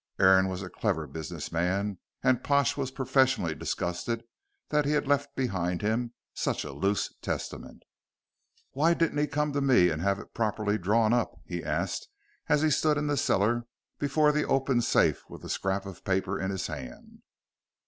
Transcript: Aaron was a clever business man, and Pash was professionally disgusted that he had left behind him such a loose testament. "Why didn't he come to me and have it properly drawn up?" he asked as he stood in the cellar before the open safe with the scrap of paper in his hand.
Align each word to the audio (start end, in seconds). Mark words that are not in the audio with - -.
Aaron 0.19 0.47
was 0.47 0.63
a 0.63 0.67
clever 0.71 1.05
business 1.05 1.51
man, 1.51 1.99
and 2.23 2.43
Pash 2.43 2.75
was 2.75 2.89
professionally 2.89 3.53
disgusted 3.53 4.23
that 4.69 4.83
he 4.83 4.93
had 4.93 5.07
left 5.07 5.35
behind 5.35 5.83
him 5.83 6.15
such 6.33 6.63
a 6.63 6.71
loose 6.73 7.13
testament. 7.21 7.83
"Why 8.71 8.95
didn't 8.95 9.19
he 9.19 9.27
come 9.27 9.53
to 9.53 9.61
me 9.61 9.89
and 9.89 10.01
have 10.01 10.17
it 10.17 10.33
properly 10.33 10.79
drawn 10.79 11.13
up?" 11.13 11.39
he 11.45 11.63
asked 11.63 12.07
as 12.49 12.63
he 12.63 12.71
stood 12.71 12.97
in 12.97 13.05
the 13.05 13.15
cellar 13.15 13.67
before 13.99 14.31
the 14.31 14.43
open 14.43 14.81
safe 14.81 15.23
with 15.29 15.43
the 15.43 15.49
scrap 15.49 15.85
of 15.85 16.03
paper 16.03 16.39
in 16.41 16.49
his 16.49 16.65
hand. 16.65 17.21